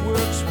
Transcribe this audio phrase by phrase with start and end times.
[0.00, 0.42] works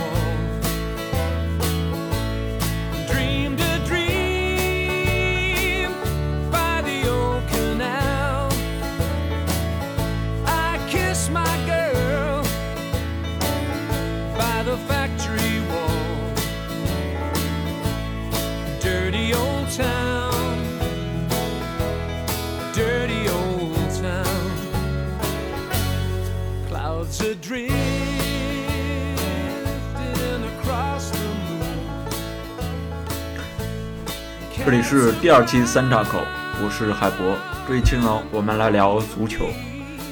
[34.76, 36.20] 这里是第二期三岔口，
[36.62, 37.38] 我是海博。
[37.66, 39.46] 这一期呢，我们来聊足球。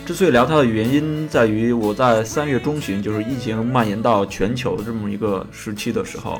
[0.06, 6.39] 之所以聊它的原因，在于我在三月中旬，就是疫情蔓延到全球这么一个时期的时候，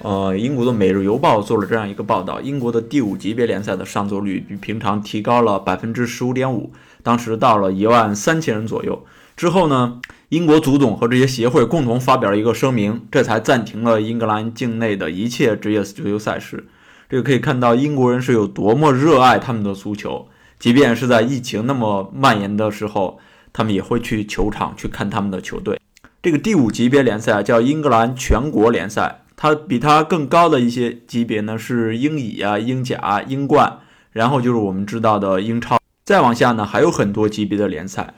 [0.00, 9.04] 呃，英国的《每日邮报》做了这样一个报道：英国的第五级别联赛的上座率比平常提高了百分之十五点五，当时到了一万三千人左右。
[9.36, 16.64] 之后呢，英国足总和这些协会共同发表了一个声明，这才暂停了英格兰境内的一切职业足球赛事。
[17.12, 23.20] 这个可以看到英国人是有多么热爱他们的足球，即便是在疫情那么蔓延的时候，
[23.52, 25.78] 他们也会去球场去看他们的球队。
[26.22, 33.80] 这个第五级别联赛叫英格兰全国联赛，它比它更高的一些级别呢是英乙啊、英甲、英冠，
[34.12, 35.78] 然后就是我们知道的英超。
[36.06, 38.14] 再往下呢还有很多级别的联赛。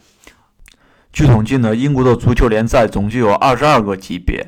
[1.12, 4.46] 据统计呢，英国的足球联赛总计有二十二个级别。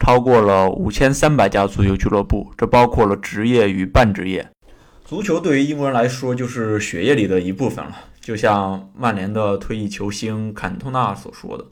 [0.00, 4.50] 超过了五千三百家足球俱乐部，这包括了职业与半职业。
[5.04, 11.66] 足球对于英国人来说就是血液里的一部分了，就像曼联的退役球星坎通纳所说的：“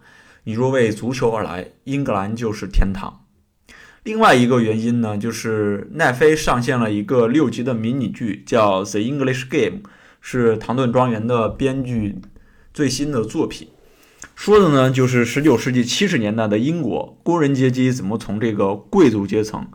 [0.45, 3.25] 你若为足球而来，英格兰就是天堂。”
[4.05, 9.81] 另外一个原因呢，就是奈飞上线了一个六集的迷你剧，叫《The English Game》，
[10.21, 12.21] 是唐顿庄园的编剧
[12.73, 13.69] 最新的作品。
[14.39, 19.67] 说的呢，就是十九世纪七十年代的英国工人阶级怎么从这个贵族阶层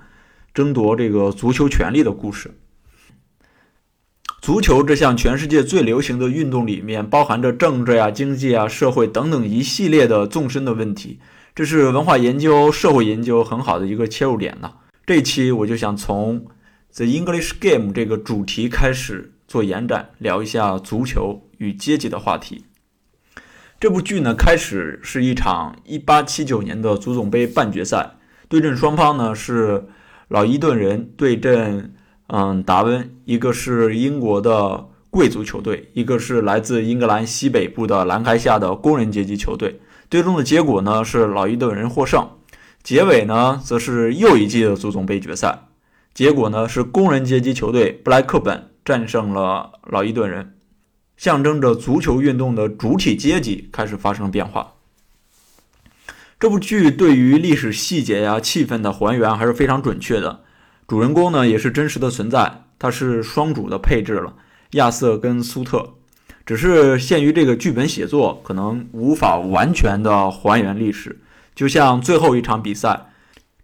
[0.53, 2.57] 争夺这个足球权利的故事。
[4.41, 11.19] 足球这项全世界最流行的运动里面，包含着政治呀、经济啊、社会等等一系列的纵深的问题，
[11.53, 14.71] 这是文化研究、社会研究很好的一个切入点呢。
[15.05, 16.45] 这期我就想从
[16.95, 22.63] The English Game 这个主题开始做延展，聊一下足球与阶级的话题。
[23.83, 28.11] 这部剧呢，开始是一场1879年的足总杯半决赛，
[28.47, 29.89] 对阵双方呢是
[30.29, 31.93] 老伊顿人对阵
[32.27, 39.81] 嗯达温，一个是英国的贵族球队，一个是来自英格兰西北部的兰开夏的工人阶级球队。
[40.09, 42.25] 最终的结果呢是老伊顿人获胜。
[42.83, 45.59] 结尾呢则是又一季的足总杯决赛，
[46.13, 50.52] 结果呢是工人阶级球队布莱克本战胜了老伊顿人。
[51.23, 54.73] 象征着足球运动的主体阶级开始发生变化。
[56.37, 60.41] 这部剧对于历史细节呀、气氛的还原还是非常准确的。
[60.85, 64.35] 主人公呢也是真实的存在，他是双主的配置了，
[64.71, 65.93] 亚瑟跟苏特。
[66.45, 71.21] 只是限于这个剧本写作，可能无法完全的还原历史。
[71.55, 73.11] 就像最后一场比赛，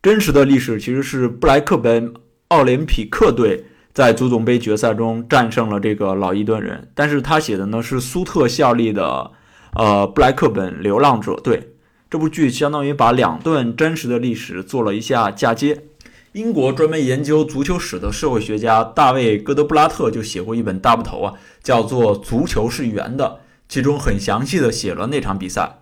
[0.01, 2.13] 真实的历史其实是布莱克本
[2.47, 3.65] 奥林匹克队。
[3.99, 9.31] 在足总杯决赛中战胜了这个老伊顿人，但是他写的呢是苏特效力的，
[9.73, 11.73] 呃布莱克本流浪者队。
[12.09, 15.83] 这部剧相当于把两段真实的历史做了一下嫁接。
[16.31, 23.25] 英国专门研究足球史的社会学家大卫戈德布拉特就写过一本大部头啊，叫做《足球是圆的》，
[23.67, 25.79] 其中很详细的写了那场比赛。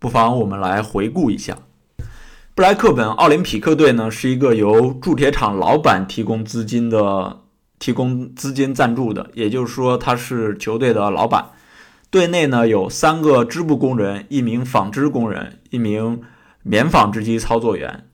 [0.00, 1.56] 不妨我们来回顾一下。
[2.54, 7.40] 布莱克本奥林匹克队呢，是一个由铸铁厂老板提供资金的，
[7.78, 11.46] 提供资金赞助的，也就是说他是球队的老板。
[12.10, 16.22] 队内呢有三个织布工人，一名纺织工人，一名
[16.62, 18.06] 棉纺织机操作员，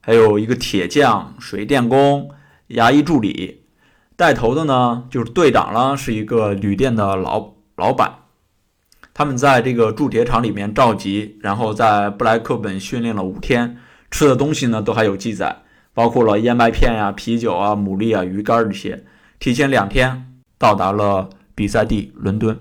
[0.00, 2.30] 还有一个铁匠、水电工、
[2.68, 3.64] 牙医助理。
[4.16, 8.14] 带头的呢就是队长了，是一个旅店的老老板。
[9.14, 13.78] 他们在这个铸铁厂里面召集，然后在布莱克本训练了五天。
[14.10, 15.64] 吃的东西呢，都还有记载，
[15.98, 19.04] 包括了燕麦片呀、啤酒啊、牡蛎啊、鱼干这些。
[19.40, 22.56] 提前两天到达了比赛地伦敦。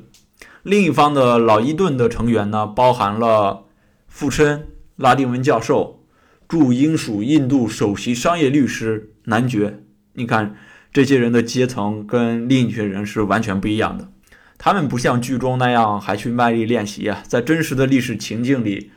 [0.63, 3.65] 另一方的老伊顿的成员呢，包含了
[4.07, 6.03] 富琛、拉丁文教授、
[6.47, 9.83] 驻英属印度首席商业律师男爵。
[10.13, 10.55] 你看，
[10.91, 14.09] 这些人的阶层跟另一群人是完全不一样的。
[14.57, 18.89] 他们不像剧中那样还去卖力练习啊，在真实的历史情境里。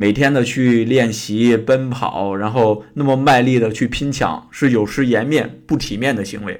[0.00, 6.58] 每天的去练习奔跑，然后那么卖力的去拼抢，是有失颜面、不体面的行为。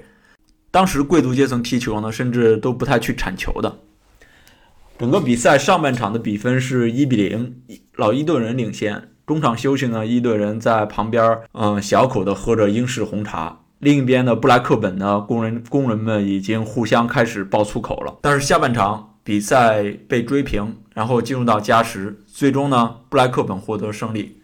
[0.70, 3.78] 当时贵族阶层踢球呢，甚至都不太去铲球的。
[4.98, 7.62] 整个比赛上半场的比分是一比零，
[7.96, 9.08] 老伊顿人领先。
[9.26, 13.60] 中场休息呢，伊顿人在旁边嗯小口的喝着英式红茶。
[13.78, 18.18] 另一边的布莱克本呢，工人工人们已经互相开始爆粗口了。
[18.20, 24.42] 但是下半场比赛被追平，然后进入到加时，最终呢，布莱克本获得胜利。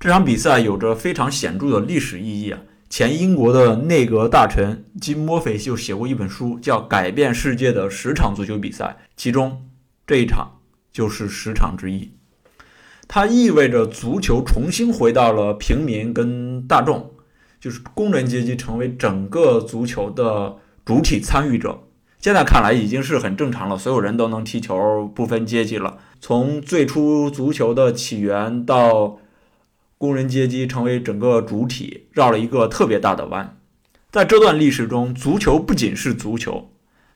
[0.00, 2.60] 这场比赛有着非常显著的历史意义啊！
[2.88, 9.68] 前英国的内阁大臣金·墨菲就写过一本书，叫《改变世界的十场足球比赛》，其中
[10.06, 10.60] 这一场
[10.92, 12.12] 就是十场之一。
[13.08, 17.10] 它意味着足球重新回到了平民跟大众。
[17.60, 20.54] 就是工人阶级成为整个足球的
[20.84, 21.78] 主体参与者，
[22.24, 25.98] 现在看来已经是很正常了，所有人都能踢球，不分阶级了。
[26.22, 29.18] 从最初足球的起源到
[29.98, 33.58] 工人阶级成为整个主体，绕了一个特别大的弯。
[34.10, 36.70] 在这段历史中，足球不仅是足球，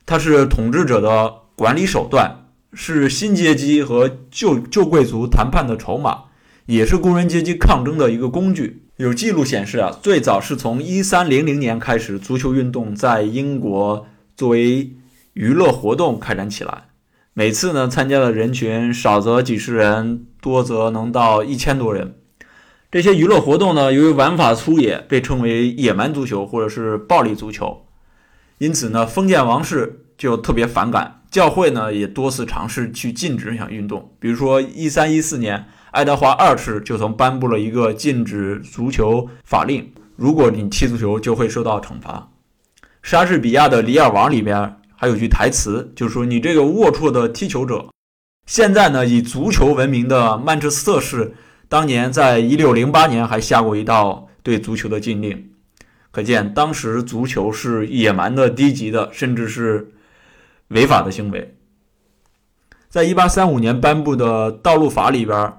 [0.05, 6.25] 它是统治者的管理手段，是新阶级和旧旧贵族谈判的筹码，
[6.67, 8.83] 也是工人阶级抗争的一个工具。
[8.97, 14.91] 有记录显示啊，最早是从一三零零年开始，足球运动在英国作为
[15.33, 16.85] 娱乐活动开展起来。
[17.33, 22.15] 每次呢，参加的人群少则几十人，多则能到一千多人。
[22.91, 27.85] 这些娱乐活动呢，由于玩法粗野，被称为野蛮足球或者是暴力足球。
[28.57, 34.13] 因此呢，封建王室就特别反感，教会呢也多次尝试去禁止这项运动。
[34.19, 35.65] 比如说一三一四年。
[35.91, 42.29] 爱德华二世就曾颁布了一个禁止足球法令，如果你踢足球就会受到惩罚。
[43.01, 47.87] 莎士比亚的《李尔王》里边还有句台词，就是说你这个龌龊的踢球者。
[48.45, 51.33] 现在呢，以足球闻名的曼彻斯特市，
[51.69, 55.51] 当年在一六零八年还下过一道对足球的禁令，
[56.11, 59.93] 可见当时足球是野蛮的、低级的，甚至是
[60.67, 61.55] 违法的行为。
[62.89, 65.53] 在一八三五年颁布的道路法里边。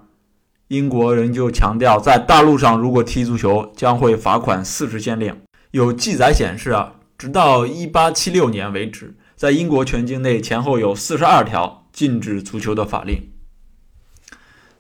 [0.69, 5.37] 英国人就强调，在大陆上如果踢足球将会罚款四十先令。
[5.73, 13.31] 有记载显示啊，直到一八七六年为止，在英国全境内前后有四十二条禁止足球的法令。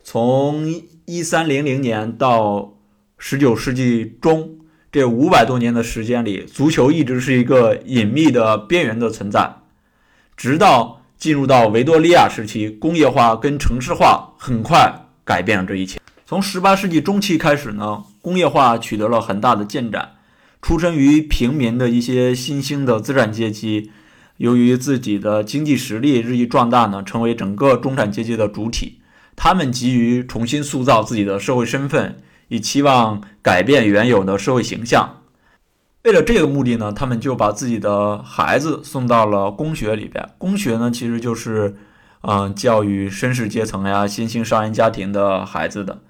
[0.04, 2.74] 从一三零零年到
[3.16, 4.58] 十九世纪中
[4.92, 9.50] 这五百多年的时间里，足球一直是一个隐秘的边缘的存在，
[10.36, 15.06] 直到进入到维多利亚时期，工业化跟城市化很快。
[15.24, 15.98] 改变了这一切。
[16.26, 20.16] 从十八世纪中期开始呢，工业化取得了很大的进展。
[20.60, 23.90] 出身于平民的一些新兴的资产阶级，
[24.40, 29.00] 由于自己的经济实力日益壮大呢，成为整个中产阶级的主体。
[29.36, 32.16] 他们急于重新塑造自己的社会身份，
[32.48, 35.22] 以期望改变原有的社会形象。
[36.04, 40.30] 为了这个目的呢，他们就把自己的孩子送到了公学里边。
[40.38, 41.76] 公学呢，其实就是。
[42.22, 46.02] 嗯，教育绅士阶层呀、新兴商人家庭的孩子的，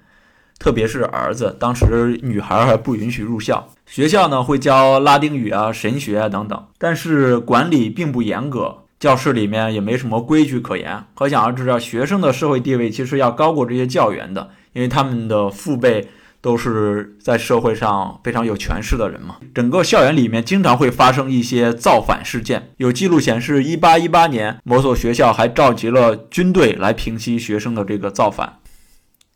[0.61, 1.57] 特别是儿子。
[1.59, 11.03] 当时女孩还不允许入校，学校呢会教拉丁语啊、神学啊等等，但是管理并不严格，教室里面也没什么规矩可言。
[11.15, 16.07] 可想而知啊，学生的社会地位其实要高过这些教员的，因为他们的父辈。
[16.43, 19.35] 都是在社会上非常有权势的人嘛。
[19.53, 22.71] 整个校园里面经常会发生一些造反事件。
[22.77, 28.57] 有记录显示，一八一八年某所学校还召集了军队来平息学生的这个造反。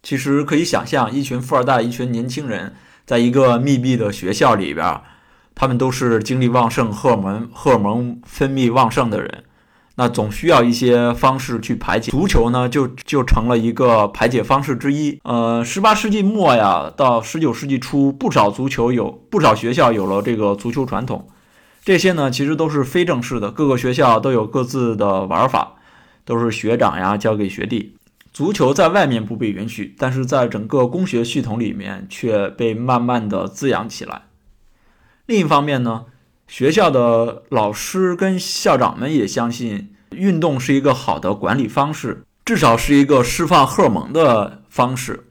[0.05, 2.75] 其实可以想象，一群富二代，一群年轻人，
[3.07, 5.01] 在一个密闭的学校里边，
[5.55, 9.43] 他们都是精力旺盛、荷尔蒙荷尔蒙分泌旺盛的人。
[9.95, 15.19] 那总需要一些方式去排解，足球呢就就成了一个排解方式之一。
[15.23, 21.27] 呃，十八世纪末呀，到十九世纪初，不少足球有不少学校有了这个足球传统。
[21.83, 25.77] 这些呢其实都是非正式的，各个学校都有各自的玩法，
[26.25, 27.95] 都是学长呀教给学弟。
[28.35, 34.23] 足球在外面不被允许，但是在整个工学系统里面却被慢慢的滋养起来。
[35.25, 36.07] 另一方面呢。
[36.47, 45.23] 学校的老师跟校长们也相信，运动是一个好的管理方式，至少是一个释放荷尔蒙的方式。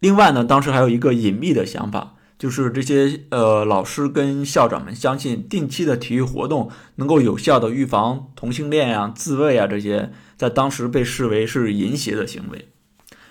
[0.00, 12.70] 另外呢，当时还有一个隐秘的想法，就是这些呃老师跟校长们相信，定期的体育活动能够有效的预防同性恋呀、自慰啊这些，在当时被视为是淫邪的行为。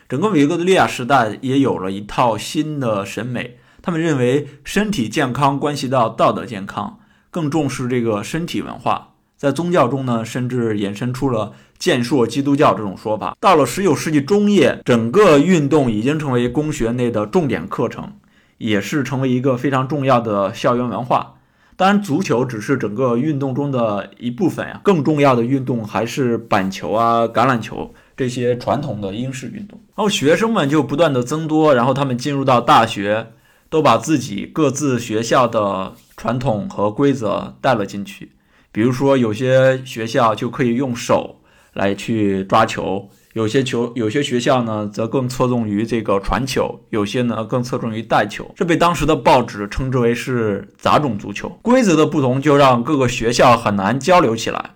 [0.07, 6.99] 整个维多利亚时代也有了一套新的审美，他们认为身体健康关系到道德健康。
[7.31, 13.35] 更重视这个身体文化，在宗教中呢，甚至衍生出了健硕基督教这种说法。
[13.39, 18.13] 到了十九世纪中叶，整个运动已经成为工学内的重点课程，
[18.59, 21.33] 也是成为一个非常重要的校园文化。
[21.75, 29.79] 当然，足球只是整个运动中的一部分呀，更重要的运动还是板球啊、橄榄球这些传统的英式运动。
[29.95, 33.27] 然后学生们就不断的增多，然后他们进入到大学，
[33.69, 38.33] 都把自己各自学校的传统和规则带了进去。
[38.73, 41.39] 比如说，有些学校就可以用手
[41.73, 43.09] 来去抓球。
[43.39, 48.51] 有些球，有些学校呢，则更侧重于这个传球；有些呢，更侧重于带球。
[48.53, 51.47] 这被当时的报纸称之为是杂种足球。
[51.61, 54.71] 规则的不同，就让各个学校很难交流起来，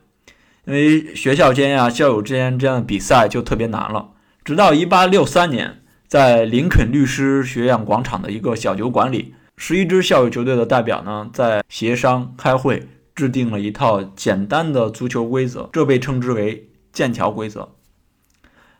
[0.65, 4.12] 因为学校间呀、校友之间这样的比赛就特别难了。
[4.46, 17.67] 直到1863年，在林肯律师学院广场的一个小酒馆里，十一支校友球队的代表呢，在协商开会，制定了一套简单的足球规则，这被称之为剑桥规则。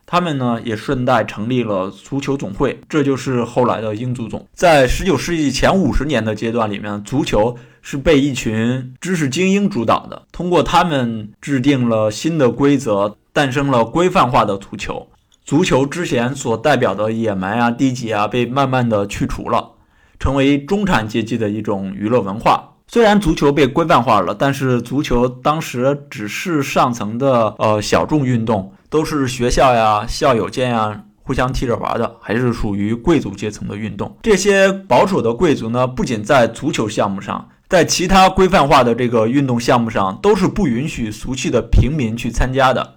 [0.06, 4.46] 他们呢也顺带成立了足球总会，这就是后来的英足总。
[4.52, 15.08] 在十九世纪前五十年的阶段里面，足球是被一群知识精英主导的，通过他们制定了新的规则，诞生了规范化的足球。
[15.44, 19.72] 足球之前所代表的野蛮啊、低级啊，被慢慢的去除了，
[20.18, 22.73] 成为中产阶级的一种娱乐文化。
[22.94, 28.72] 虽然足球被规范化了，但是足球当时只是上层的呃小众运动。
[28.88, 34.16] 都是学校呀、校友间呀互相踢着玩的，还是属于贵族阶层的运动。
[34.22, 42.94] 这些保守的贵族呢，不仅在足球项目上，在其他规范化的这个运动项目上，都是不允许俗气的平民去参加的。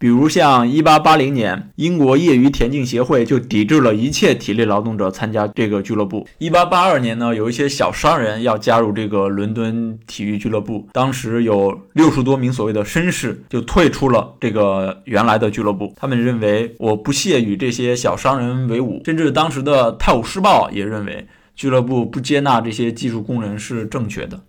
[0.00, 6.24] 比如像1880年，英国业余田径协会就抵制了一切体力劳动者参加这个俱乐部。
[6.38, 15.92] 1882年呢，有一些小商人要加入这个伦敦体育俱乐部，当时有六十多名所谓的绅士就退出了这个原来的俱乐部。
[15.96, 21.26] 他们认为我不屑与这些小商人为伍，甚至当时的《泰晤士报》也认为
[21.56, 24.40] 俱乐部不接纳这些技术工人是正确的。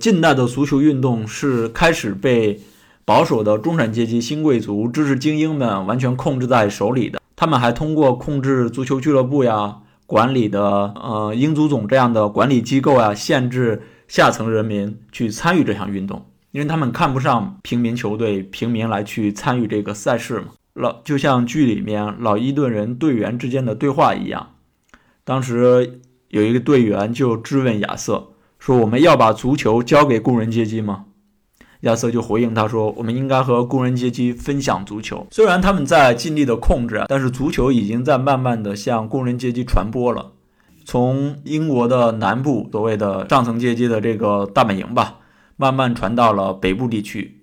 [0.00, 2.58] 近代的足球运动是开始被。
[3.06, 10.62] 保守的中产阶级、新贵族、知识精英们完全控制在手里的，他们还通过控制足球俱乐部呀、管理的
[10.94, 20.46] 呃英足总这样的管理机构呀，限制下层人民去参与这项运动，因为他们看不上平民球队、平民来去参与这个赛事嘛。
[20.72, 24.50] 老就像剧里面老伊顿人队员之间的对话一样，
[25.22, 31.04] 当时有一个队员就质问亚瑟说：“我们要把足球交给工人阶级吗？”
[31.84, 35.26] 亚瑟就回应他说：“我们应该和工人阶级分享足球。
[35.30, 40.32] 虽然他们在尽力的控制，但是足球已经在慢慢的向工人阶级传播了。
[40.86, 45.18] 从英国的南部所谓的上层阶级的这个大本营吧，
[45.56, 47.42] 慢慢传到了北部地区。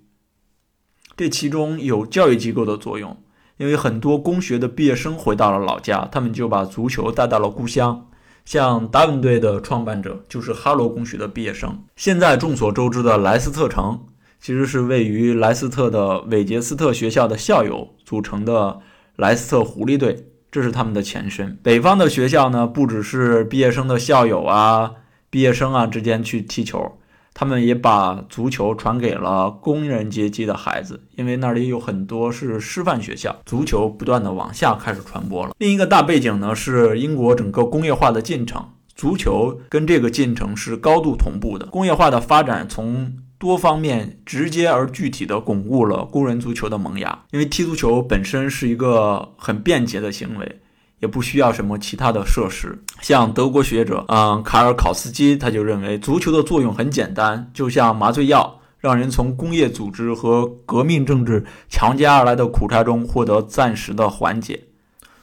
[1.16, 3.16] 这其中有教育机构的作用，
[3.58, 8.08] 因为很多工学的毕业生回到了老家，他们就把足球带到了故乡。
[8.44, 11.84] 像达文队的创办者就是哈罗公学的毕业生。
[11.96, 14.00] 现在众所周知的莱斯特城。”
[14.42, 18.80] 其实是位于莱斯特的韦杰斯特学校的校友组成的
[19.16, 21.56] 莱斯特狐狸队，这是他们的前身。
[21.62, 24.94] 北方的学校呢，不只是毕业生的校友啊、
[25.30, 26.98] 毕业生啊之间去踢球，
[27.36, 35.52] 他们也把足球传给了工人阶级的孩子，因为那里有很多是师范学校，足球不断的往下开始传播了。
[35.60, 41.68] 另一个大背景呢，是英国整个工业化的进程，足球跟这个进程是高度同步的。
[41.68, 50.62] 工业化的发展从多方面直接而具体地巩固了工人足球的萌芽，因为踢足球本身是一个很便捷的行为，
[51.00, 52.84] 也不需要什么其他的设施。
[53.02, 64.66] 像德国学者，嗯，卡尔考斯基他就认为，足球的作用很简单，就像麻醉药，让人从工业组织和革命政治强加而来的苦差中获得暂时的缓解。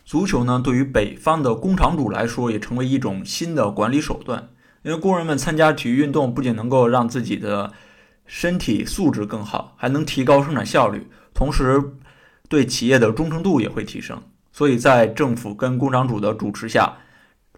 [0.04, 4.48] 足球呢，对于北方的工厂主来说，也成为一种新的管理手段，
[4.82, 7.72] 因为工人们参加体育运动，不仅能够让自己的
[8.28, 11.04] 身体素质更好，还能提高生产效率，
[11.35, 11.82] 同时
[12.49, 14.16] 对企业的忠诚度也会提升。
[14.52, 16.92] 所以在政府跟工厂主的主持下，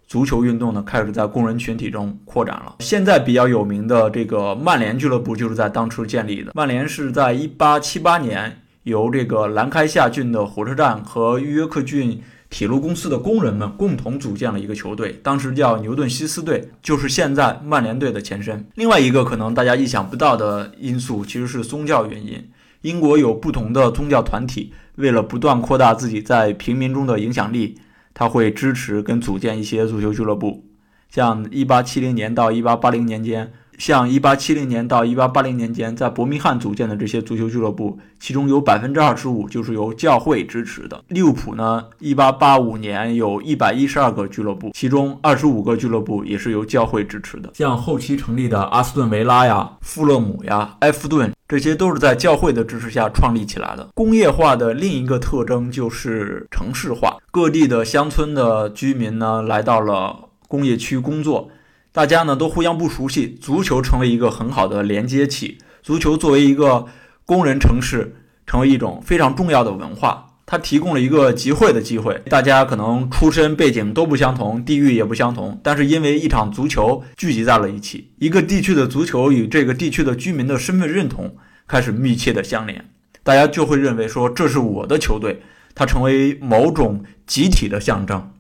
[0.06, 2.76] 足球运动呢开始在工人群体中扩展了。
[2.78, 6.52] 现在比较有名的这个曼联俱乐部就是在当初建立的。
[6.54, 12.22] 曼联是在1878年由这个兰开夏郡的火车站和约克郡。
[12.50, 18.66] 铁路公司的工人们共同组建了一个球队，当时叫牛顿西斯队，就是现在曼联队的前身。
[18.74, 22.50] 另外一个可能大家意想不到的因素，其实是宗教原因。
[22.82, 27.78] 英国有不同的宗教团体，为了不断扩大自己在平民中的影响力，
[28.12, 30.66] 他会支持跟组建一些足球俱乐部。
[31.08, 41.02] 像1870年到1880年间，像1870年到1880年间在伯明翰组建的这些足球俱乐部，其中有百分之二十五就是由教会支持的。
[41.08, 47.50] 利物浦呢，1885年有一百一十二个俱乐部，其中二十五个俱乐部也是由教会支持的。
[47.54, 53.88] 像后期成立的阿斯顿维拉呀、富勒姆呀、埃弗顿，这些都是在教会的支持下创立起来的。
[53.94, 61.48] 工业化的另一个特征就是城市化，各地的乡村的居民呢，来到了工业区工作。
[61.92, 65.58] 大家呢都互相不熟悉，足球成为一个很好的连接器。
[65.82, 66.86] 足球作为一个
[67.24, 68.14] 工人城市，
[68.46, 70.26] 成为一种非常重要的文化。
[70.46, 72.22] 它提供了一个集会的机会。
[72.28, 78.12] 大家可能出身背景都不相同，地域也不相同，但是因为一场足球聚集在了一起。
[78.18, 82.84] 一个地区的足球与这个地区的居民的身份认同开始密切的相连，
[83.22, 85.42] 大家就会认为说这是我的球队，
[85.74, 88.32] 它成为某种集体的象征。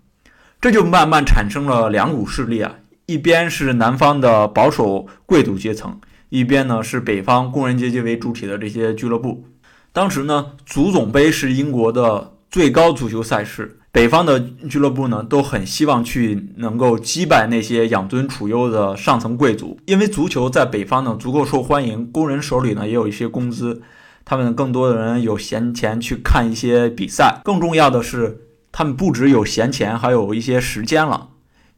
[0.60, 2.74] 这就慢慢产生了两股势力啊。
[3.10, 5.98] 一边是南方的保守贵族阶层，
[6.28, 9.46] 一边呢是北方工人阶级为主体的这些俱乐部。
[9.92, 23.82] 当时呢，足总杯是英国的最高足球赛事，北方的俱乐部呢都很希望去能够击败那些养尊处优的上层贵族，因为足球在北方呢足够受欢迎，工人手里呢也有一些工资，
[24.24, 27.40] 他们更多的人有闲钱去看一些比赛。
[27.42, 31.29] 更重要的是，他们不只有闲钱，还有一些时间了。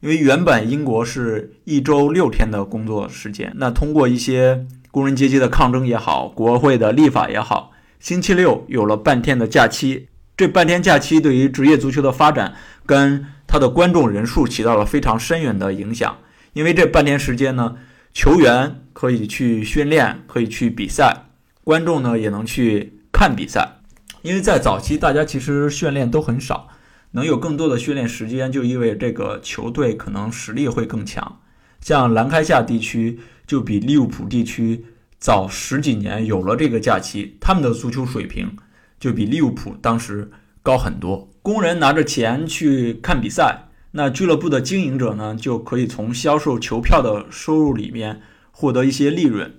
[0.03, 10.09] 因为原本英国是一周六天的工作时间，那通过一些工人阶级的抗争也好，国会的立法也好，星期六有了半天的假期。
[10.35, 12.53] 这半天假期对于职业足球的发展
[12.85, 16.17] 跟它的观众人数起到了非常深远的影响。
[16.51, 17.77] 因为这半天时间呢，
[18.13, 21.27] 球员可以去训练，可以去比赛，
[21.63, 23.77] 观众呢也能去看比赛。
[24.21, 26.67] 因为在早期，大家其实训练都很少。
[27.13, 31.39] 能有更多的训练时间，就意味这个球队可能实力会更强。
[31.79, 34.85] 像兰开夏地区就比利物浦地区
[35.17, 38.57] 早十几年有了这个假期，他们的足球水平
[38.99, 41.29] 就比利物浦当时高很多。
[41.41, 48.21] 工人拿着钱去看比赛，那俱乐部的经营者呢就可以从销售球票的收入里面
[48.51, 49.53] 获得一些利润。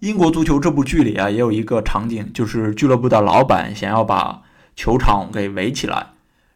[0.00, 4.42] 英国足球这部剧里啊，也有一个场景，就是俱乐部的老板想要把
[4.74, 6.13] 球场给围起来。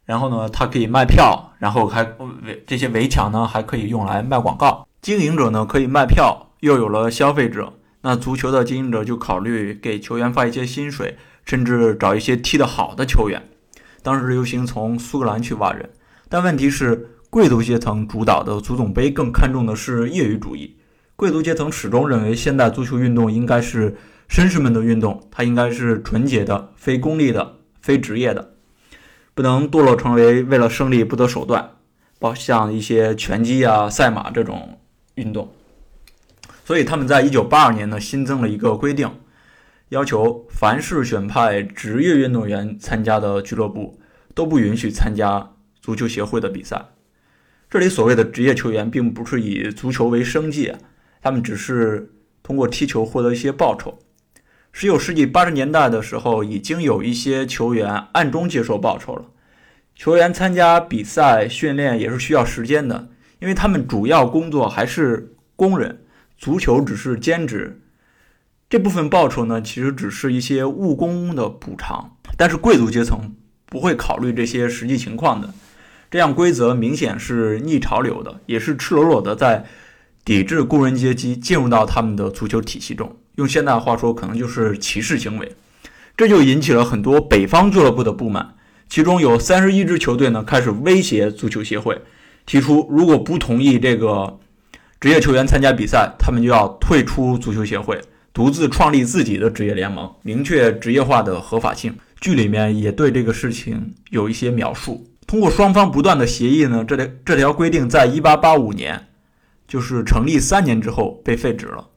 [0.09, 2.01] 然后呢，它可以卖票，然后还
[2.43, 4.87] 围这些围墙呢，还可以用来卖广告。
[5.03, 13.39] 经营者呢可以卖票，又有了消费者，那足球的经营者就考虑给球员发一些薪水，甚至找一些踢得好的球员。
[14.01, 15.87] 当时流行从苏格兰去挖人，
[16.27, 20.75] 但问题是贵族阶层主导的足总杯更看重的是业余主义。
[21.15, 23.95] 贵族阶层始终认为现代足球运动应该是
[24.27, 28.55] 绅士们的运动，它应该是纯洁的、非功利的、非职业的。
[29.39, 31.77] 不能堕落成为为了胜利不择手段，
[32.19, 34.77] 包像一些拳击啊、赛马这种
[35.15, 35.49] 运动。
[36.65, 39.09] 所以他们在一九八二年呢新增了一个规定，
[39.87, 43.97] 要求凡是选派职业运动员参加的俱乐部
[44.35, 46.87] 都不允许参加足球协会的比赛。
[47.69, 50.73] 这里所谓的职业球员，并不是以足球为生计，
[51.21, 52.11] 他们只是
[52.43, 53.99] 通过踢球获得一些报酬。
[54.81, 59.25] 十九世纪八十年代的时候，已经有一些球员暗中接受报酬了。
[59.93, 66.05] 球员参加比赛、训练也是需要时间的，因为他们主要工作还是工人，
[66.37, 67.81] 足球只是兼职。
[68.69, 72.15] 这部分报酬呢，其实只是一些务工的补偿。
[72.37, 75.53] 但是贵族阶层不会考虑这些实际情况的，
[76.09, 79.65] 这样规则明显是逆潮流的，也是赤裸裸的在
[80.23, 83.17] 抵制工人阶级进入到他们的足球体系中。
[83.39, 85.55] 用现代话说，可能就是歧视行为，
[86.17, 88.55] 这就引起了很多北方俱乐部的不满。
[88.89, 92.01] 其中有三十一支球队呢，开始威胁足球协会，
[92.45, 94.37] 提出如果不同意这个
[94.99, 98.01] 职业球员参加比赛，他们就要退出足球协会，
[98.33, 101.95] 独自创立自己的职业联盟，明确职业化的合法性。
[102.19, 105.07] 剧里面也对这个事情有一些描述。
[105.25, 109.07] 通过双方不断的协议呢，这条这条规定在一八八五年，
[109.65, 111.87] 就是成立三年之后被废止了。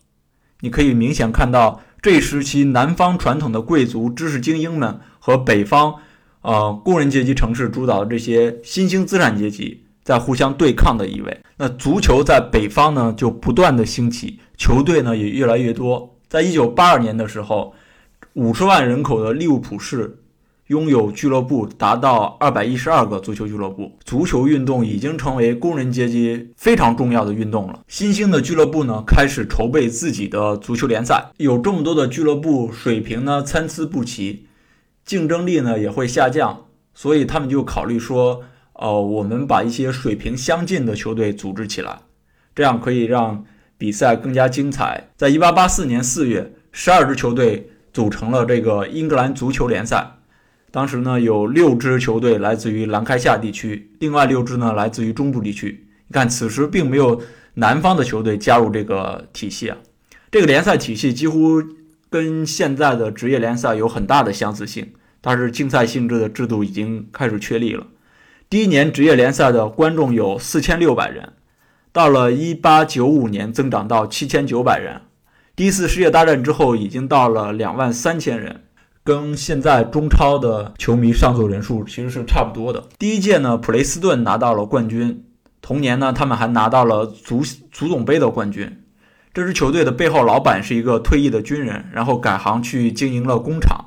[0.63, 5.97] 你可以明显看到，这一时期南方传统的贵族、知识精英们和北方，
[6.43, 11.37] 呃，工人阶级城市主导的这些新兴资产阶级在互相对抗的意味。
[11.57, 16.17] 那足球在北方呢，就不断的兴起，球队呢也越来越多。
[16.29, 17.75] 在一九八二年的时候，
[18.35, 20.19] 五十万人口的利物浦市。
[20.73, 27.81] 拥有俱乐部达到二百一十二个足球俱乐部，足球运动已经成为工人阶级非常重要的运动了。
[27.89, 31.27] 新兴的俱乐部呢，开始筹备自己的足球联赛。
[31.37, 34.47] 有这么多的俱乐部，水平呢参差不齐，
[35.05, 38.41] 竞争力呢也会下降，所以他们就考虑说，
[38.73, 41.99] 呃，我们把一些水平相近的球队组织起来，
[42.55, 43.45] 这样可以让
[43.77, 45.11] 比赛更加精彩。
[45.19, 50.13] 在1884年4月，十二支球队组成了这个英格兰足球联赛。
[50.73, 55.87] 当时呢，有六支球队来自于兰开夏地区，另外六支呢来自于中部地区。
[56.09, 57.21] 你看，此时并没有
[57.55, 59.77] 南方的球队加入这个体系啊。
[60.31, 61.63] 这个联赛体系几乎
[62.09, 67.87] 跟现在的职业联赛有很大的相似性，但是竞赛性质的制度已经开始确立了。
[68.49, 71.35] 第一年职业联赛的观众有四千六百人，
[71.93, 75.03] 到了一八九五年增长到七千九百人。
[75.55, 78.63] 第一次世界大战之后已经到了两万三千人，
[79.05, 82.85] 跟现在中超的球迷上座人数其实是差不多的。
[82.99, 85.25] 第一届呢，普雷斯顿拿到了冠军，
[85.61, 88.79] 同年呢，他们还拿到了足足总杯的冠军。
[89.35, 93.87] 这支球队的背后老板是一个退役的军人，然后改行去经营了工厂。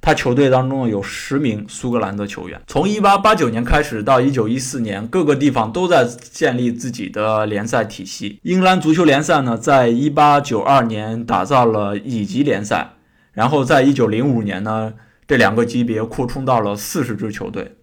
[0.00, 2.60] 他球队当中有十名苏格兰的球员。
[2.66, 8.38] 从1889年开始到1914年，各个地方都在建立自己的联赛体系。
[8.42, 12.92] 英格兰足球联赛呢，在1892年打造了乙级联赛，
[13.36, 14.94] 然后在一九零五年呢，
[15.28, 17.76] 这两个级别扩充到了四十支球队。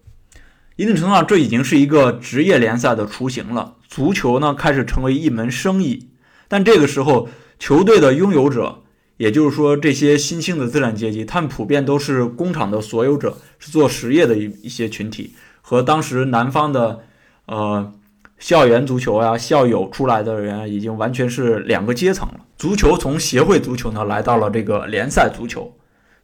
[0.77, 3.75] 一定程度上，这已经是一个职业联赛的雏形了。
[3.87, 6.09] 足球呢，开始成为一门生意。
[6.47, 8.79] 但这个时候，球队的拥有者。
[9.17, 17.01] 也就是说，这些新兴的资产阶级，他们普遍都是工厂的所有者，是做实业的一一些群体，和当时南方的，
[17.45, 17.93] 呃，
[18.43, 22.41] 校园足球呀、校友出来的人，已经完全是两个阶层了。
[22.58, 25.71] 足球从协会足球呢，来到了这个联赛足球，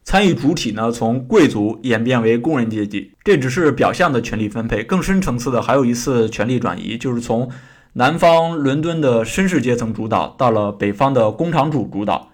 [0.04, 7.48] 参与主体呢，从贵族演变为工人阶级，这只是表象的权力分配，更深层次的还有一次权力转移，就是从
[7.94, 12.29] 南方伦敦的绅士阶层主导，到了北方的工厂主主导。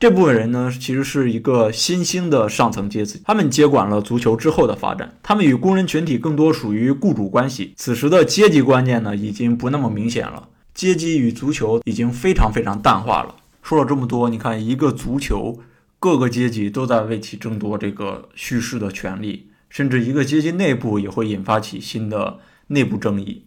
[0.00, 5.14] 这部分人呢，其实是一个新兴的上层阶级，他们接管了足球之后的发展。
[5.22, 7.74] 他们与工人群体更多属于雇主关系。
[7.76, 13.34] 此时的阶级观念呢，已经不那么明显了，阶级与足球已经非常非常淡化了。
[13.62, 15.58] 说了这么多，你看一个足球，
[15.98, 23.44] 各个阶级都在为其争夺这个叙事的权利，甚至一个阶级内部也会引发起新的内部争议。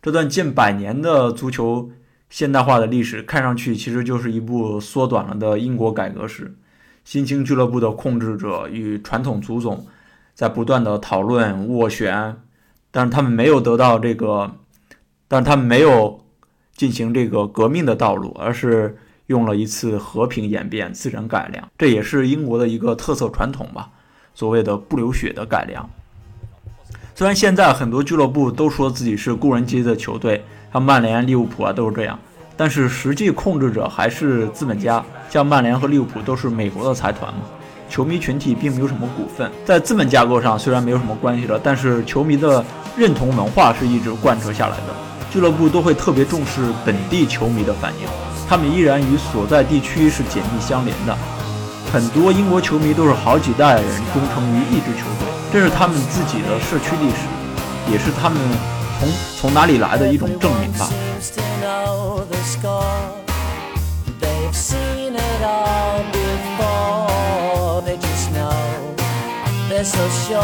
[0.00, 1.90] 这段近百年的足球。
[2.30, 6.54] 现代化的历史看上去其实就是一部缩短了的英国改革史，
[7.04, 9.84] 新兴俱乐部的控制者与传统足总
[10.32, 12.36] 在不断的讨论斡旋，
[12.92, 14.54] 但是他们没有得到这个，
[15.26, 16.24] 但是他们没有
[16.76, 23.90] 进行这个革命的道路，而是用了一次和平演变、自然改良，这也是英国的一个特色传统吧，
[24.34, 25.90] 所谓的不流血的改良。
[27.16, 30.44] 虽然现在很多俱乐部都说自己是工人阶级的球队。
[30.72, 32.16] 像曼联、利物浦啊，都是这样，
[32.56, 35.04] 但是实际控制者还是资本家。
[35.28, 37.40] 像曼联和利物浦都是美国的财团嘛，
[37.88, 39.50] 球迷群体并没有什么股份。
[39.64, 42.64] 在资本架构上虽然没有什么关系了，但是球迷的
[42.96, 44.94] 认同文化是一直贯彻下来的。
[45.30, 48.08] 俱乐部都会特别重视本地球迷的反应，
[48.48, 51.16] 他们依然与所在地区是紧密相连的。
[51.92, 58.38] 很多英国球迷都是好几代人忠诚于一支球队，这是他们自己的社区历史，也是他们。
[59.00, 59.08] 从
[59.40, 60.90] 从哪里来的一种证明吧。
[69.82, 70.34] still see